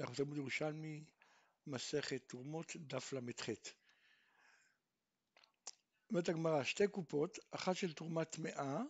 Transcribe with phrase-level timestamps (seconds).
[0.00, 1.04] אנחנו תלמוד ירושלמי,
[1.66, 3.48] מסכת תרומות, דף ל"ח.
[6.10, 8.82] אומרת הגמרא, שתי קופות, אחת של תרומה טמאה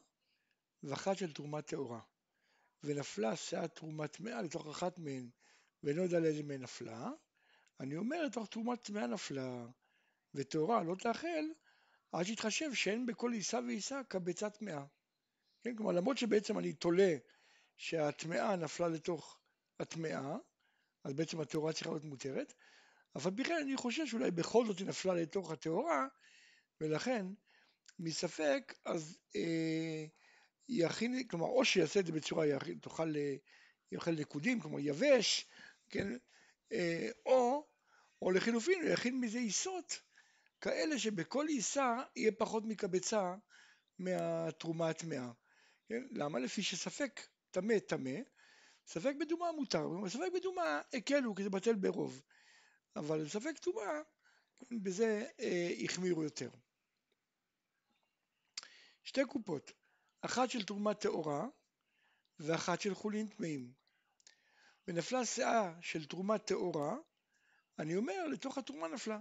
[0.83, 2.01] ואחת של תרומה טהורה.
[2.85, 5.31] ונפלה שאת תרומה טמאה לתוך אחת מהן,
[5.83, 7.11] ואינו יודע לאיזה מהן נפלה.
[7.81, 9.67] אני אומר, לתוך תרומה טמאה נפלה,
[10.35, 11.45] וטהורה לא תאכל,
[12.13, 14.85] עד שיתחשב שאין בכל עיסה ועיסה כביצה טמאה.
[15.63, 17.17] כן, כלומר, למרות שבעצם אני תולה
[17.77, 19.39] שהטמאה נפלה לתוך
[19.81, 20.37] הטמאה,
[21.05, 22.55] אז בעצם הטהורה צריכה להיות מותרת,
[23.17, 26.07] אבל בכלל אני חושב שאולי בכל זאת היא נפלה לתוך הטהורה,
[26.81, 27.27] ולכן
[27.99, 30.05] מספק אז אה,
[30.69, 33.37] יכין, כלומר או שיעשה את זה בצורה, יכין, תאכל, אה,
[33.93, 35.47] יאכל נקודים, כלומר יבש,
[35.91, 36.17] כן,
[36.73, 37.67] אה, או,
[38.23, 40.01] או לחילופין הוא יכין מזה עיסות
[40.61, 43.35] כאלה שבכל עיסה יהיה פחות מקבצה
[43.99, 45.31] מהתרומה הטמאה.
[45.89, 46.03] כן?
[46.11, 46.39] למה?
[46.39, 48.11] לפי שספק טמא טמא,
[48.87, 52.23] ספק בדומה מותר, ספק בדומה הקלו כי זה בטל ברוב,
[52.97, 54.01] אבל ספק טומאה,
[54.83, 56.51] בזה אה, החמירו יותר.
[59.03, 59.73] שתי קופות,
[60.21, 61.47] אחת של תרומה טהורה
[62.39, 63.73] ואחת של חולין טמאים.
[64.89, 66.97] ונפלה שאה של תרומה טהורה,
[67.79, 69.19] אני אומר, לתוך התרומה נפלה.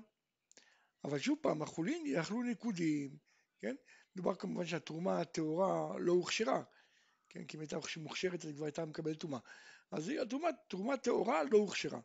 [1.04, 3.18] אבל שוב פעם, החולין יאכלו ניקודים,
[3.60, 3.76] כן?
[4.16, 6.64] מדובר כמובן שהתרומה הטהורה לא הוכשרה,
[7.34, 7.44] כן?
[7.46, 9.40] כי אם הייתה מוכשרת אז כבר הייתה מקבלת טומאה.
[9.92, 12.00] אז התרומה, תרומה טהורה לא הוכשרה.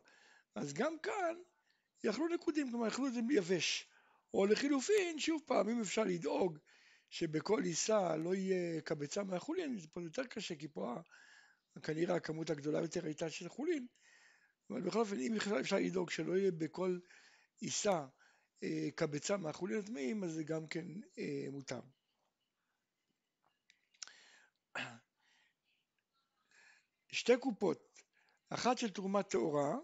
[0.55, 1.35] אז גם כאן
[2.03, 3.87] יכלו נקודים, כלומר יכלו את זה יבש.
[4.33, 6.57] או לחילופין, שוב פעם, אם אפשר לדאוג
[7.09, 10.95] שבכל עיסה לא יהיה קבצה מהחולין, זה פה יותר קשה, כי פה
[11.83, 13.87] כנראה הכמות הגדולה יותר הייתה של חולין,
[14.69, 16.99] אבל בכל אופן, אם אפשר לדאוג שלא יהיה בכל
[17.59, 18.05] עיסה
[18.63, 20.85] אה, קבצה מהחולין הטמאים, אז זה גם כן
[21.19, 21.79] אה, מותר.
[27.11, 27.99] שתי קופות,
[28.49, 29.75] אחת של תרומה טהורה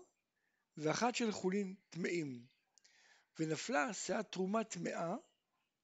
[0.78, 2.46] ואחת של חולין טמאים,
[3.40, 5.16] ונפלה שאת תרומה טמאה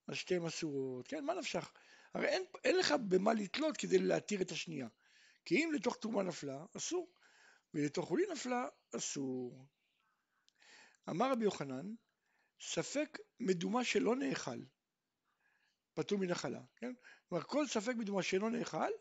[0.07, 1.07] על שתיהן אסורות.
[1.07, 1.71] כן, מה נפשך?
[2.13, 4.87] הרי אין, אין לך במה לתלות כדי להתיר את השנייה.
[5.45, 7.13] כי אם לתוך תרומה נפלה, אסור,
[7.73, 8.65] ולתוך חולין נפלה,
[8.95, 9.67] אסור.
[11.09, 11.85] אמר רבי יוחנן,
[12.61, 14.59] ספק מדומה שלא נאכל,
[15.93, 16.93] פטור מנחלה, כן?
[17.29, 18.91] כלומר כל ספק מדומה שלא נאכל,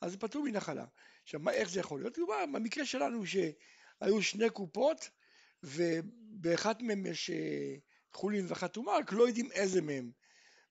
[0.00, 0.84] אז פטור מנחלה.
[1.22, 2.14] עכשיו, מה, איך זה יכול להיות?
[2.14, 5.10] כלומר, במקרה שלנו שהיו שני קופות,
[5.62, 7.74] ובאחת מהן יש אה,
[8.12, 10.10] חולין ואחת תרומה, רק לא יודעים איזה מהם.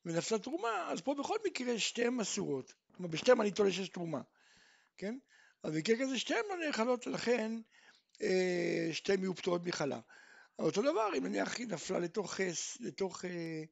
[0.06, 2.74] ונפלה תרומה, אז פה בכל מקרה שתיהן אסורות.
[2.92, 4.22] כלומר, בשתיהן אני תולה שיש תרומה,
[4.98, 5.18] כן?
[5.64, 7.52] אז במקרה כזה שתיהן לא נאכלות, לכן
[8.22, 10.00] אה, שתיהן יהיו פטורות מחלה.
[10.60, 12.40] אותו דבר, אם נניח היא נפלה לתוך,
[12.80, 13.64] לתוך אה,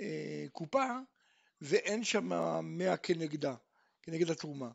[0.00, 0.86] אה, קופה,
[1.60, 2.28] ואין שם
[2.62, 3.54] מאה כנגדה,
[4.02, 4.70] כנגד התרומה.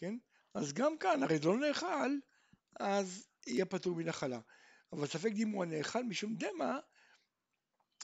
[0.00, 0.14] כן?
[0.54, 2.10] אז גם כאן, הרי זה לא נאכל,
[2.80, 4.40] אז יהיה פטור מנחלה.
[4.92, 6.78] אבל ספק דימו הנאכל משום דמע,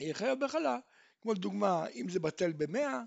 [0.01, 0.79] יהיה חייב בחלה.
[1.21, 3.01] כמו לדוגמה, אם זה בטל במאה,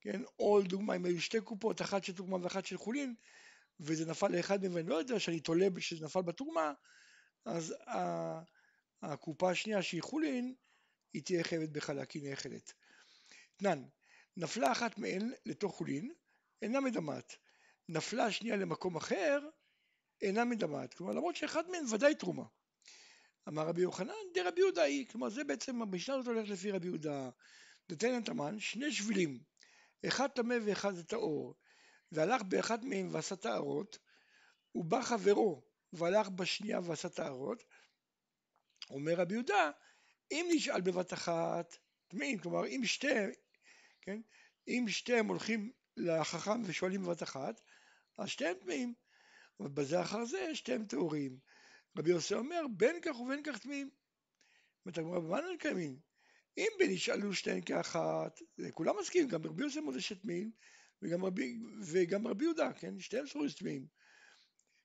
[0.00, 0.22] כן?
[0.38, 3.14] או לדוגמה, אם היו שתי קופות, אחת של תרומה ואחת של חולין,
[3.80, 6.72] וזה נפל לאחד מהם ואני לא יודע שאני תולה שזה נפל בתרומה,
[7.44, 7.74] אז
[9.02, 10.54] הקופה השנייה שהיא חולין,
[11.12, 12.72] היא תהיה חייבת בחלה כי היא נאכלת.
[13.56, 13.82] תנן,
[14.36, 16.12] נפלה אחת מהן לתוך חולין,
[16.62, 17.36] אינה מדמעת.
[17.88, 19.48] נפלה השנייה למקום אחר,
[20.22, 20.94] אינה מדמעת.
[20.94, 22.44] כלומר, למרות שאחד מהן ודאי תרומה.
[23.48, 25.06] אמר רבי יוחנן, די רבי יהודה היא.
[25.08, 27.30] כלומר, זה בעצם, המשנה הזאת הולכת לפי רבי יהודה.
[27.90, 29.38] נותן את המן שני שבילים,
[30.06, 31.54] אחד טמא ואחד זה טהור,
[32.12, 33.98] והלך באחד מהם ועשה טהרות,
[34.74, 37.64] ובא חברו והלך בשנייה ועשה טהרות,
[38.90, 39.70] אומר רבי יהודה,
[40.30, 41.76] אם נשאל בבת אחת
[42.08, 43.30] טמאים, כלומר אם שתיהם,
[44.00, 44.20] כן,
[44.68, 47.60] אם שתיהם הולכים לחכם ושואלים בבת אחת,
[48.18, 48.94] אז שתיהם טמאים,
[49.60, 51.38] אבל בזה אחר זה שתיהם טהורים.
[51.98, 53.90] רבי יוסי אומר, בין כך ובין כך טמאים.
[54.86, 55.98] אומרת הגמרא, במה נקיימים?
[56.58, 58.40] אם בין ישאלו שתיהן כאחת,
[58.74, 60.50] כולם מסכימים, גם רבי יוסי מודה שטמאים,
[61.02, 61.20] וגם
[61.82, 63.86] וגם רבי יהודה, כן, שתיהם סבורים שטמאים.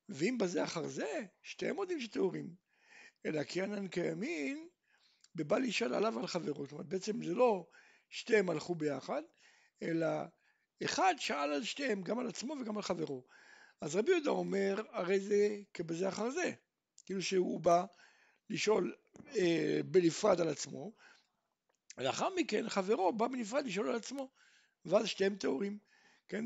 [0.10, 2.56] ואם בזה אחר זה, שתיהם מודים שטהורים.
[3.26, 4.68] אלא כי אינן קיימין,
[5.36, 6.64] בבא לשאול עליו על חברו.
[6.64, 7.68] זאת אומרת, בעצם זה לא
[8.10, 9.22] שתיהם הלכו ביחד,
[9.82, 10.08] אלא
[10.86, 13.24] אחד שאל על שתיהם, גם על עצמו וגם על חברו.
[13.82, 16.52] אז רבי יהודה אומר, הרי זה כבזה אחר זה.
[17.06, 17.86] כאילו שהוא בא
[18.50, 18.96] לשאול
[19.36, 20.92] אה, בנפרד על עצמו,
[21.98, 24.32] ולאחר מכן חברו בא בנפרד לשאול על עצמו,
[24.86, 25.78] ואז שתיהם טהורים,
[26.28, 26.46] כן?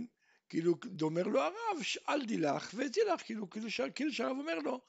[0.49, 1.77] כאילו, אומר לו הרב,
[2.09, 4.81] אל תלך ותלך, כאילו, כאילו, כאילו שהרב אומר לו,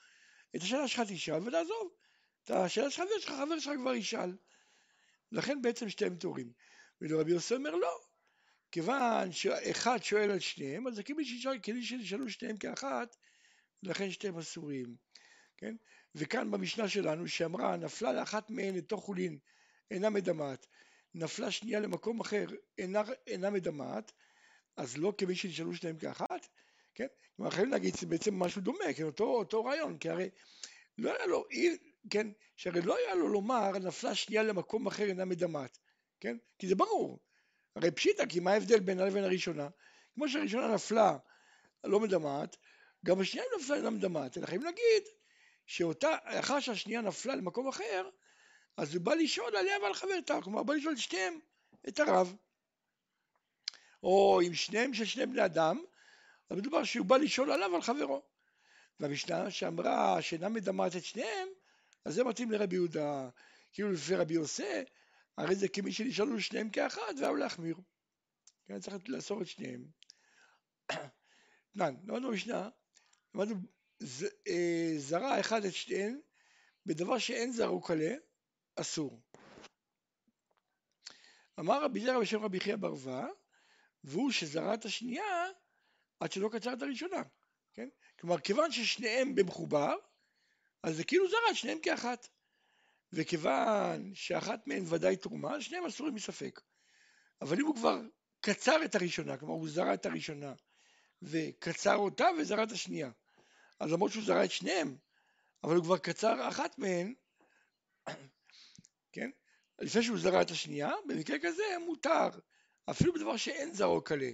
[0.56, 1.94] את השאלה שלך תשאל ותעזוב,
[2.44, 4.36] את השאלה שלך חבר שלך, חבר שלך כבר ישאל.
[5.32, 6.52] לכן בעצם שתיהם טהורים.
[7.00, 8.00] ורבי יוסי אומר לא,
[8.72, 13.16] כיוון שאחד שואל על שניהם, אז זה כאילו שישאלו שניהם כאחת,
[13.82, 14.96] לכן שתיהם אסורים.
[15.56, 15.76] כן?
[16.14, 19.38] וכאן במשנה שלנו שאמרה נפלה לאחת מהן לתוך חולין
[19.90, 20.66] אינה מדמעת,
[21.14, 22.46] נפלה שנייה למקום אחר
[22.78, 24.12] אינה, אינה מדמעת,
[24.76, 26.48] אז לא כמי שנשאלו שניהם כאחת,
[26.94, 27.06] כן?
[27.36, 29.02] כלומר חייבים להגיד שזה בעצם משהו דומה, כן?
[29.02, 30.30] אותו, אותו רעיון, כי הרי
[30.98, 31.44] לא היה לו,
[32.10, 32.28] כן?
[32.56, 35.78] שהרי לא היה לו לומר נפלה שנייה למקום אחר אינה מדמעת,
[36.20, 36.36] כן?
[36.58, 37.20] כי זה ברור,
[37.76, 39.68] הרי פשיטא, כי מה ההבדל בינה לבין הראשונה?
[40.14, 41.16] כמו שהראשונה נפלה
[41.84, 42.56] לא מדמעת,
[43.04, 45.02] גם השנייה נפלה אינה מדמעת, אלא חייבים להגיד
[45.66, 48.08] שאותה, אחר שהשנייה נפלה למקום אחר,
[48.76, 51.40] אז הוא בא לשאול עליה ועל חברתה, כלומר בא לשאול את שתיהם,
[51.88, 52.36] את הרב.
[54.02, 55.84] או עם שניהם של שני בני אדם,
[56.50, 58.22] אז מדובר שהוא בא לשאול עליו ועל חברו.
[59.00, 61.48] והמשנה שאמרה שאינה מדמעת את שניהם,
[62.04, 63.28] אז זה מתאים לרבי יהודה,
[63.72, 64.84] כאילו לפי רבי יוסי,
[65.38, 67.76] הרי זה כמי שנשאלו שניהם כאחד והוא להחמיר.
[68.66, 69.84] כן, צריך לאסור את שניהם.
[71.72, 72.68] תנן, למדנו משנה,
[73.34, 73.54] למדנו
[74.48, 76.20] אה, זרע אחד את שתיהן
[76.86, 78.14] בדבר שאין זרעו קלה,
[78.76, 79.22] אסור.
[81.60, 83.26] אמר רבי זרע בשם רבי חייא ברווה,
[84.04, 85.46] והוא שזרע את השנייה
[86.20, 87.22] עד שלא קצר את הראשונה,
[87.74, 87.88] כן?
[88.20, 89.96] כלומר, כיוון ששניהם במחובר,
[90.82, 92.28] אז זה כאילו זרע את שניהם כאחת.
[93.12, 96.60] וכיוון שאחת מהן ודאי תרומה, שניהם אסורים מספק.
[97.40, 98.00] אבל אם הוא כבר
[98.40, 100.52] קצר את הראשונה, כלומר הוא זרע את הראשונה
[101.22, 103.10] וקצר אותה וזרע את השנייה,
[103.80, 104.96] אז למרות שהוא זרע את שניהם,
[105.64, 107.14] אבל הוא כבר קצר אחת מהן,
[109.12, 109.30] כן?
[109.78, 112.28] לפני שהוא זרע את השנייה, במקרה כזה מותר,
[112.90, 114.30] אפילו בדבר שאין זרעו קלה.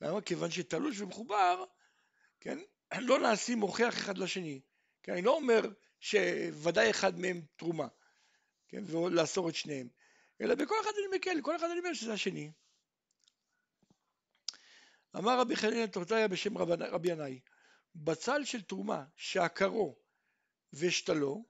[0.00, 0.20] למה?
[0.20, 1.64] כיוון שתלוש ומחובר,
[2.40, 2.58] כן?
[2.98, 4.60] לא נעשים מוכיח אחד לשני.
[5.02, 5.12] כן?
[5.12, 5.60] אני לא אומר
[6.00, 7.86] שוודאי אחד מהם תרומה,
[8.72, 8.84] כן?
[8.86, 9.88] ולאסור את שניהם,
[10.40, 12.50] אלא בכל אחד אני מקל, כל אחד אני אומר שזה השני.
[15.16, 17.40] אמר רבי חנין תורתיה בשם רב, רבי ינאי,
[17.94, 19.98] בצל של תרומה שעקרו
[20.72, 21.44] ושתלו,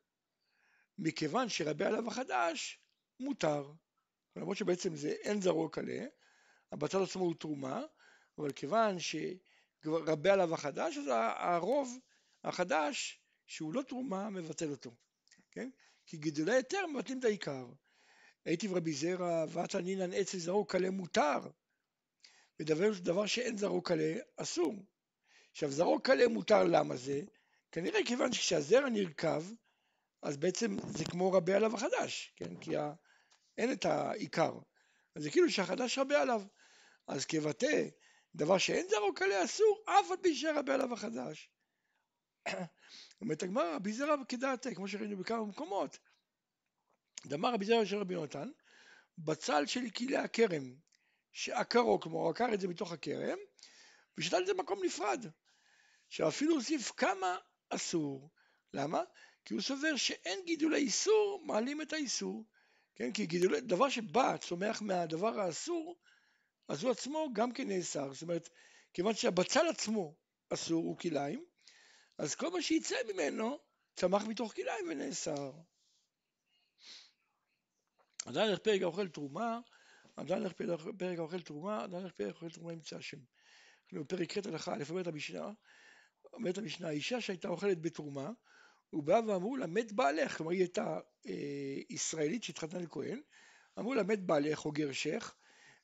[0.98, 2.80] מכיוון שרבי עליו החדש
[3.20, 3.72] מותר.
[4.36, 6.04] למרות שבעצם זה אין זרוע קלה,
[6.72, 7.82] הבצל עצמו הוא תרומה,
[8.38, 11.04] אבל כיוון שרבי עליו החדש, אז
[11.36, 11.98] הרוב
[12.44, 14.94] החדש, שהוא לא תרומה, מבטל אותו.
[15.50, 15.70] כן?
[16.06, 17.66] כי גידולי היתר מבטלים את העיקר.
[18.44, 21.38] הייתי ברבי זרע, ואתה נינן אצל זרעו קלה מותר,
[22.60, 24.74] ודבר דבר שאין זרעו קלה אסור.
[25.52, 27.20] עכשיו זרעו קלה מותר למה זה?
[27.72, 29.42] כנראה כיוון שכשהזרע נרקב,
[30.22, 32.56] אז בעצם זה כמו רבה עליו החדש, כן?
[32.56, 32.92] כי ה...
[33.58, 34.58] אין את העיקר.
[35.14, 36.42] אז זה כאילו שהחדש רבה עליו.
[37.06, 37.88] אז כבטא
[38.34, 41.50] דבר שאין זרעו קלה אסור, אף על פי שרבה עליו החדש.
[43.22, 45.98] אומרת הגמרא, רבי זרע כדעתה, כמו שראינו בכמה מקומות.
[47.26, 48.50] דמר רבי זרע של רבי יונתן,
[49.18, 50.74] בצל של כלי הכרם,
[51.32, 53.38] שעקרו, כלומר הוא עקר את זה מתוך הכרם,
[54.18, 55.26] ושתל את זה במקום נפרד.
[56.08, 57.36] שאפילו הוסיף כמה
[57.70, 58.30] אסור.
[58.72, 59.02] למה?
[59.44, 62.44] כי הוא סובר שאין גידולי איסור מעלים את האיסור.
[62.94, 63.12] כן?
[63.12, 65.96] כי גידולי, דבר שבא, צומח מהדבר האסור,
[66.68, 68.12] אז הוא עצמו גם כן נאסר.
[68.12, 68.48] זאת אומרת,
[68.94, 70.14] כיוון שהבצל עצמו
[70.50, 71.44] אסור הוא כליים,
[72.22, 73.58] אז כל מה שיצא ממנו
[73.96, 75.52] צמח מתוך כליים ונאסר.
[78.26, 79.60] עדיין הולך פרק האוכל תרומה,
[80.16, 80.52] עדיין הולך
[80.98, 83.16] פרק האוכל תרומה, עדיין הולך פרק האוכל תרומה ימצא השם.
[84.08, 85.50] פרק ח' הלכה א' אומרת המשנה,
[86.32, 88.30] אומרת המשנה, האישה שהייתה אוכלת בתרומה,
[88.90, 93.20] הוא בא ואמרו לה מת בעלך, כלומר היא הייתה אה, ישראלית שהתחתנה לכהן,
[93.78, 95.34] אמרו לה מת בעלך או גרשך,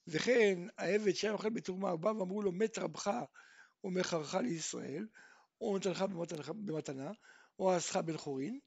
[0.06, 3.10] וכן העבד שהיה אוכל בתרומה, הוא בא ואמרו לו מת רבך
[3.84, 5.06] או מכרך לישראל,
[5.60, 6.04] או נתנך
[6.48, 7.10] במתנה,
[7.58, 8.58] או עשך בן חורין,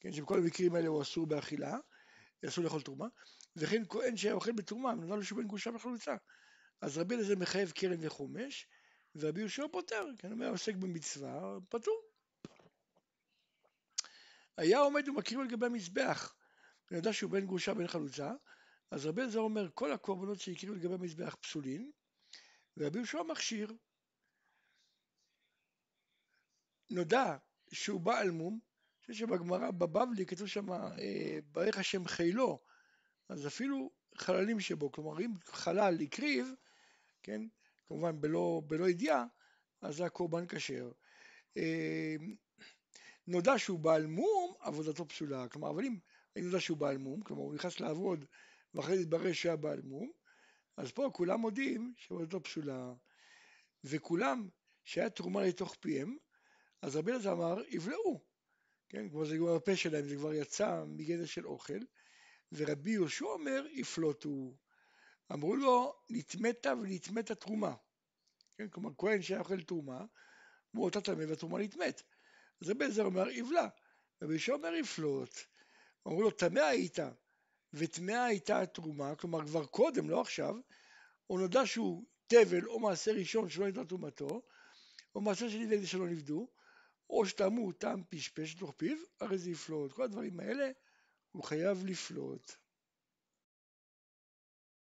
[0.00, 1.76] כן, שבכל המקרים האלה הוא אסור באכילה,
[2.48, 3.06] אסור לאכול תרומה,
[3.56, 6.16] וכן כהן שהיה אוכל בתרומה, נתן לו שהוא בן גושה וחלוצה.
[6.80, 8.66] אז רבי אליעזר מחייב קרן וחומש,
[9.14, 12.02] ורבי יהושע פוטר, כן, אומר עוסק במצווה, פטור.
[14.56, 16.34] היה עומד ומקריב על גבי המזבח,
[16.90, 18.32] אני יודע שהוא בן גרושה בן חלוצה,
[18.90, 21.92] אז רבי אליעזר אומר כל הקורבנות שהקריבו על גבי המזבח פסולים,
[22.76, 23.72] ורבי יהושע מכשיר.
[26.90, 27.36] נודע
[27.72, 32.58] שהוא בעל מום, אני חושב שבגמרא בבבלי כתוב שם אה, ברך השם חילו,
[33.28, 36.46] אז אפילו חללים שבו, כלומר אם חלל הקריב,
[37.22, 37.40] כן,
[37.88, 39.26] כמובן בלא, בלא ידיעה,
[39.80, 40.90] אז זה הקורבן כשר.
[41.56, 42.16] אה,
[43.26, 45.48] נודע שהוא בעל מום, עבודתו פסולה.
[45.48, 45.98] כלומר, אבל אם
[46.36, 48.24] אני יודע שהוא בעל מום, כלומר הוא נכנס לעבוד
[48.74, 50.12] ואחרי זה התברר שהיה בעל מום,
[50.76, 52.92] אז פה כולם מודים שעבודתו פסולה.
[53.84, 54.48] וכולם,
[54.84, 56.16] שהיה תרומה לתוך פיהם,
[56.84, 58.20] אז רבי אלעזר אמר, יבלעו.
[58.88, 61.78] כן, כמו זה כבר הפה שלהם, זה כבר יצא מגדר של אוכל.
[62.52, 64.56] ורבי יהושע אומר, יפלוטו.
[65.32, 67.74] אמרו לו, נטמאת ונטמאת תרומה.
[68.56, 70.04] כן, כלומר, כהן שהיה אוכל תרומה,
[70.70, 72.02] הוא אותה טמא והתרומה נטמאת.
[72.62, 73.68] אז רבי אלעזר אומר, יבלע.
[74.22, 75.38] רבי יהושע אומר, יפלוט.
[76.06, 76.98] אמרו לו, טמא היית,
[77.72, 80.54] וטמאה הייתה התרומה, כלומר כבר קודם, לא עכשיו,
[81.26, 84.42] הוא נודע שהוא תבל או מעשה ראשון שלא ניתנה תרומתו,
[85.14, 86.48] או מעשה שני ואלה שלא נבדו,
[87.14, 90.70] או שטעמו אותם פשפש לתוך פיו, הרי זה יפלוט, כל הדברים האלה
[91.30, 92.52] הוא חייב לפלוט.